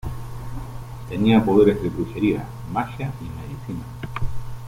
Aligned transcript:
Tenía 1.09 1.45
poderes 1.45 1.79
de 1.83 1.89
brujería, 1.89 2.43
magia 2.73 3.13
y 3.21 3.25
medicina. 3.25 3.83